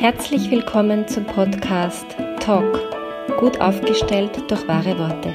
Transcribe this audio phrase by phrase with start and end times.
[0.00, 2.06] Herzlich willkommen zum Podcast
[2.38, 2.78] Talk,
[3.40, 5.34] gut aufgestellt durch wahre Worte.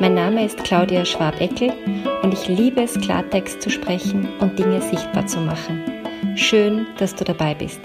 [0.00, 1.70] Mein Name ist Claudia Schwabeckel
[2.22, 5.84] und ich liebe es, Klartext zu sprechen und Dinge sichtbar zu machen.
[6.34, 7.80] Schön, dass du dabei bist.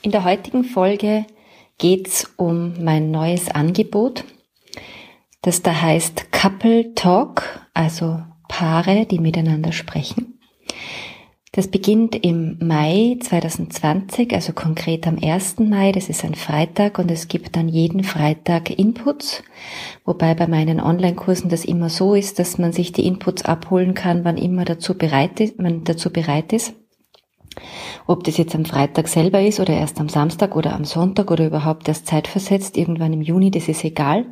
[0.00, 1.26] In der heutigen Folge
[1.76, 4.24] geht es um mein neues Angebot,
[5.42, 10.27] das da heißt Couple Talk, also Paare, die miteinander sprechen.
[11.52, 15.60] Das beginnt im Mai 2020, also konkret am 1.
[15.60, 19.42] Mai, das ist ein Freitag und es gibt dann jeden Freitag Inputs,
[20.04, 24.24] wobei bei meinen Online-Kursen das immer so ist, dass man sich die Inputs abholen kann,
[24.24, 26.74] wann immer dazu bereit ist, man dazu bereit ist.
[28.06, 31.46] Ob das jetzt am Freitag selber ist oder erst am Samstag oder am Sonntag oder
[31.46, 34.26] überhaupt erst zeitversetzt, irgendwann im Juni, das ist egal.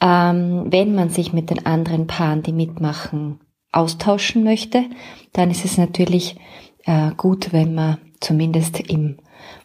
[0.00, 3.38] Ähm, wenn man sich mit den anderen Paaren, die mitmachen,
[3.72, 4.84] austauschen möchte,
[5.32, 6.36] dann ist es natürlich
[6.84, 9.18] äh, gut, wenn man zumindest im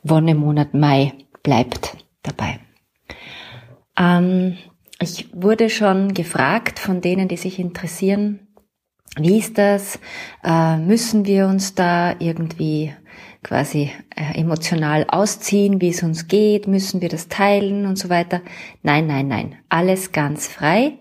[0.03, 2.59] Wonnemonat Mai bleibt dabei.
[3.97, 4.57] Ähm,
[4.99, 8.47] ich wurde schon gefragt von denen, die sich interessieren,
[9.19, 9.99] wie ist das?
[10.43, 12.93] Äh, müssen wir uns da irgendwie
[13.43, 16.67] quasi äh, emotional ausziehen, wie es uns geht?
[16.67, 18.41] Müssen wir das teilen und so weiter?
[18.83, 19.55] Nein, nein, nein.
[19.69, 20.93] Alles ganz frei.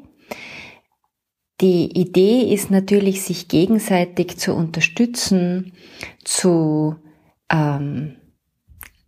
[1.60, 5.72] Die Idee ist natürlich, sich gegenseitig zu unterstützen,
[6.22, 6.96] zu
[7.50, 8.16] ähm,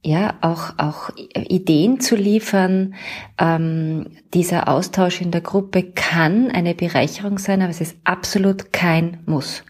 [0.03, 2.95] ja auch auch Ideen zu liefern.
[3.39, 9.23] Ähm, dieser Austausch in der Gruppe kann eine Bereicherung sein, aber es ist absolut kein
[9.27, 9.65] Muss.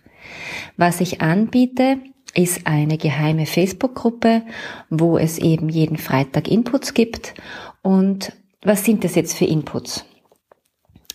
[0.76, 1.98] Was ich anbiete,
[2.34, 4.42] ist eine geheime Facebook-Gruppe,
[4.90, 7.34] wo es eben jeden Freitag Inputs gibt.
[7.82, 10.04] Und was sind das jetzt für Inputs?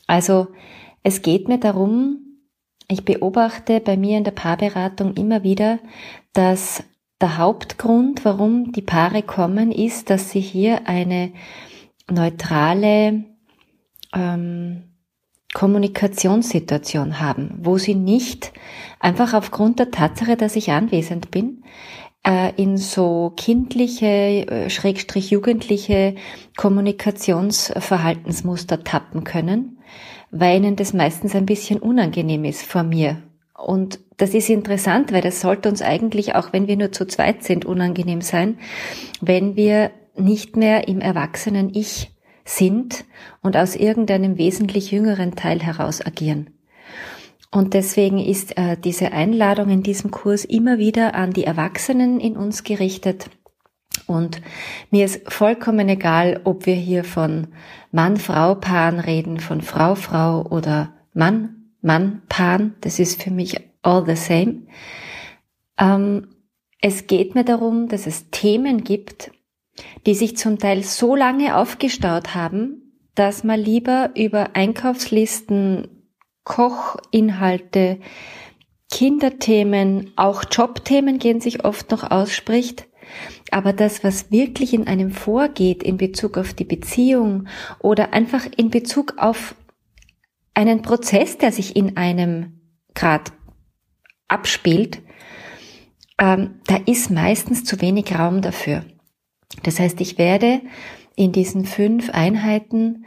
[0.07, 0.47] Also
[1.03, 2.19] es geht mir darum,
[2.87, 5.79] ich beobachte bei mir in der Paarberatung immer wieder,
[6.33, 6.83] dass
[7.21, 11.31] der Hauptgrund, warum die Paare kommen, ist, dass sie hier eine
[12.09, 13.23] neutrale
[14.13, 14.83] ähm,
[15.53, 18.51] Kommunikationssituation haben, wo sie nicht
[18.99, 21.63] einfach aufgrund der Tatsache, dass ich anwesend bin,
[22.25, 26.15] äh, in so kindliche, äh, schrägstrich jugendliche
[26.57, 29.79] Kommunikationsverhaltensmuster tappen können,
[30.31, 33.21] weil ihnen das meistens ein bisschen unangenehm ist vor mir.
[33.57, 37.43] Und das ist interessant, weil das sollte uns eigentlich, auch wenn wir nur zu zweit
[37.43, 38.59] sind, unangenehm sein,
[39.21, 42.11] wenn wir nicht mehr im erwachsenen Ich
[42.45, 43.05] sind
[43.41, 46.52] und aus irgendeinem wesentlich jüngeren Teil heraus agieren.
[47.53, 52.35] Und deswegen ist äh, diese Einladung in diesem Kurs immer wieder an die Erwachsenen in
[52.35, 53.29] uns gerichtet,
[54.07, 54.41] und
[54.91, 57.47] mir ist vollkommen egal, ob wir hier von
[57.91, 62.75] Mann-Frau-Paaren reden, von Frau-Frau oder Mann-Mann-Paaren.
[62.81, 64.63] Das ist für mich all the same.
[65.77, 66.27] Ähm,
[66.81, 69.31] es geht mir darum, dass es Themen gibt,
[70.05, 76.02] die sich zum Teil so lange aufgestaut haben, dass man lieber über Einkaufslisten,
[76.43, 77.99] Kochinhalte,
[78.91, 82.87] Kinderthemen, auch Jobthemen gehen sich oft noch ausspricht,
[83.51, 87.47] aber das, was wirklich in einem vorgeht in Bezug auf die Beziehung
[87.79, 89.55] oder einfach in Bezug auf
[90.53, 92.61] einen Prozess, der sich in einem
[92.93, 93.31] Grad
[94.27, 95.01] abspielt,
[96.19, 98.85] ähm, da ist meistens zu wenig Raum dafür.
[99.63, 100.61] Das heißt, ich werde
[101.15, 103.05] in diesen fünf Einheiten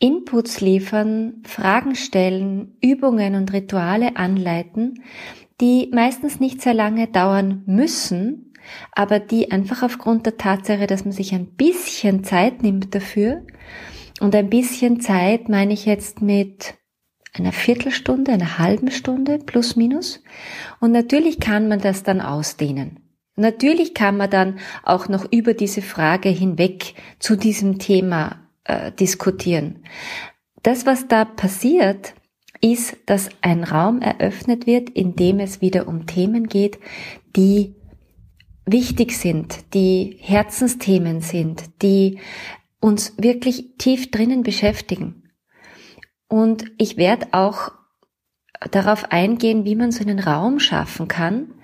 [0.00, 5.02] Inputs liefern, Fragen stellen, Übungen und Rituale anleiten,
[5.60, 8.52] die meistens nicht sehr lange dauern müssen,
[8.92, 13.42] aber die einfach aufgrund der Tatsache, dass man sich ein bisschen Zeit nimmt dafür,
[14.20, 16.74] und ein bisschen Zeit meine ich jetzt mit
[17.32, 20.22] einer Viertelstunde, einer halben Stunde plus minus.
[20.78, 23.00] Und natürlich kann man das dann ausdehnen.
[23.36, 29.84] Natürlich kann man dann auch noch über diese Frage hinweg zu diesem Thema äh, diskutieren.
[30.62, 32.14] Das, was da passiert,
[32.60, 36.78] ist, dass ein Raum eröffnet wird, in dem es wieder um Themen geht,
[37.36, 37.74] die
[38.66, 42.18] wichtig sind, die Herzensthemen sind, die
[42.80, 45.30] uns wirklich tief drinnen beschäftigen.
[46.28, 47.72] Und ich werde auch
[48.70, 51.54] darauf eingehen, wie man so einen Raum schaffen kann,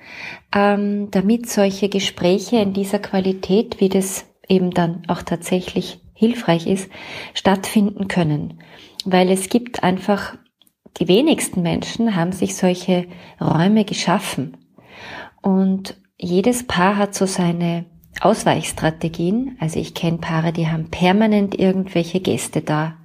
[0.54, 6.90] ähm, damit solche Gespräche in dieser Qualität, wie das eben dann auch tatsächlich hilfreich ist,
[7.34, 8.60] stattfinden können.
[9.04, 10.34] Weil es gibt einfach,
[10.98, 13.06] die wenigsten Menschen haben sich solche
[13.40, 14.56] Räume geschaffen.
[15.42, 17.84] Und jedes Paar hat so seine
[18.20, 19.56] Ausweichstrategien.
[19.60, 22.96] Also ich kenne Paare, die haben permanent irgendwelche Gäste da.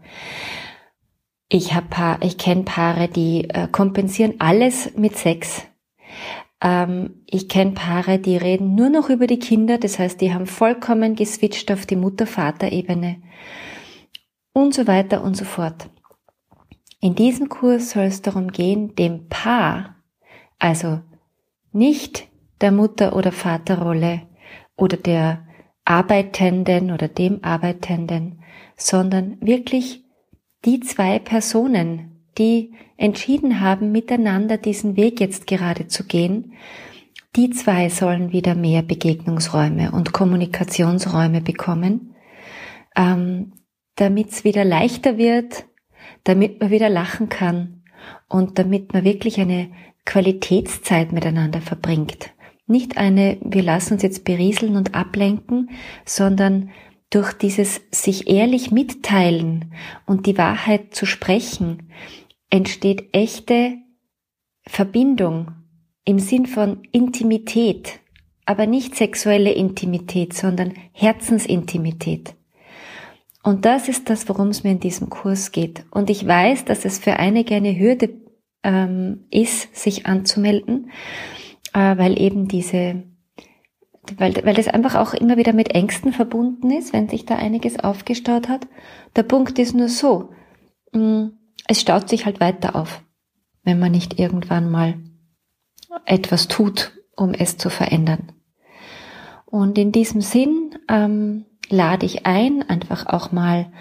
[1.49, 5.67] Ich Paar, ich kenne Paare, die äh, kompensieren alles mit Sex.
[6.61, 10.45] Ähm, ich kenne Paare, die reden nur noch über die Kinder, das heißt, die haben
[10.45, 13.21] vollkommen geswitcht auf die Mutter-Vater-Ebene
[14.53, 15.89] und so weiter und so fort.
[16.99, 19.95] In diesem Kurs soll es darum gehen, dem Paar,
[20.59, 21.01] also
[21.71, 22.27] nicht
[22.61, 24.21] der Mutter- oder Vaterrolle
[24.77, 25.47] oder der
[25.83, 28.43] Arbeitenden oder dem Arbeitenden,
[28.77, 30.03] sondern wirklich
[30.63, 36.53] die zwei Personen, die entschieden haben, miteinander diesen Weg jetzt gerade zu gehen,
[37.35, 42.15] die zwei sollen wieder mehr Begegnungsräume und Kommunikationsräume bekommen,
[42.95, 43.53] ähm,
[43.95, 45.65] damit es wieder leichter wird,
[46.23, 47.83] damit man wieder lachen kann
[48.27, 49.69] und damit man wirklich eine
[50.05, 52.31] Qualitätszeit miteinander verbringt.
[52.67, 55.69] Nicht eine, wir lassen uns jetzt berieseln und ablenken,
[56.05, 56.69] sondern
[57.11, 59.73] durch dieses sich ehrlich mitteilen
[60.07, 61.91] und die Wahrheit zu sprechen,
[62.49, 63.77] entsteht echte
[64.65, 65.51] Verbindung
[66.05, 67.99] im Sinn von Intimität,
[68.45, 72.33] aber nicht sexuelle Intimität, sondern Herzensintimität.
[73.43, 75.85] Und das ist das, worum es mir in diesem Kurs geht.
[75.91, 78.09] Und ich weiß, dass es für einige eine Hürde
[78.63, 80.91] ähm, ist, sich anzumelden,
[81.73, 83.03] äh, weil eben diese,
[84.17, 87.79] weil, weil das einfach auch immer wieder mit Ängsten verbunden ist, wenn sich da einiges
[87.79, 88.67] aufgestaut hat.
[89.15, 90.29] Der Punkt ist nur so,
[90.93, 91.27] mm,
[91.67, 93.01] es staut sich halt weiter auf,
[93.63, 94.95] wenn man nicht irgendwann mal
[96.05, 98.31] etwas tut, um es zu verändern.
[99.45, 103.71] Und in diesem Sinn ähm, lade ich ein, einfach auch mal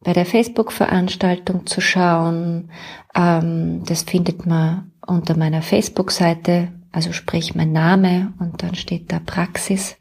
[0.00, 2.70] bei der Facebook-Veranstaltung zu schauen.
[3.14, 9.18] Ähm, das findet man unter meiner Facebook-Seite, also sprich mein Name und dann steht da
[9.18, 9.98] Praxis.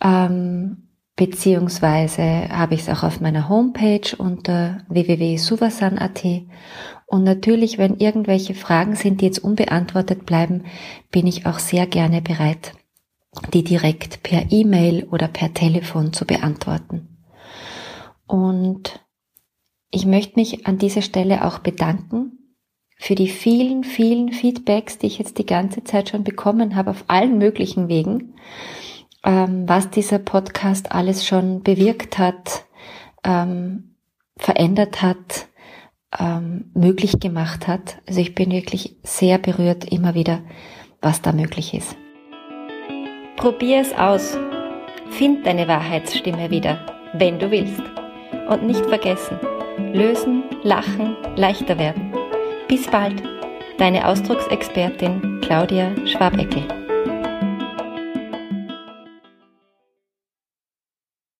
[0.00, 6.24] Ähm, beziehungsweise habe ich es auch auf meiner Homepage unter www.suvasan.at.
[7.04, 10.64] Und natürlich, wenn irgendwelche Fragen sind, die jetzt unbeantwortet bleiben,
[11.10, 12.72] bin ich auch sehr gerne bereit,
[13.52, 17.18] die direkt per E-Mail oder per Telefon zu beantworten.
[18.26, 18.98] Und
[19.90, 22.38] ich möchte mich an dieser Stelle auch bedanken
[23.02, 27.02] für die vielen, vielen Feedbacks, die ich jetzt die ganze Zeit schon bekommen habe auf
[27.08, 28.34] allen möglichen Wegen,
[29.24, 32.64] ähm, was dieser Podcast alles schon bewirkt hat,
[33.24, 33.96] ähm,
[34.36, 35.48] verändert hat,
[36.16, 37.98] ähm, möglich gemacht hat.
[38.06, 40.38] Also ich bin wirklich sehr berührt immer wieder,
[41.00, 41.96] was da möglich ist.
[43.34, 44.38] Probier es aus.
[45.10, 47.82] Find deine Wahrheitsstimme wieder, wenn du willst.
[48.48, 49.40] Und nicht vergessen,
[49.92, 52.11] lösen, lachen, leichter werden.
[52.72, 53.22] Bis bald,
[53.76, 56.81] deine Ausdrucksexpertin Claudia Schwabeckel.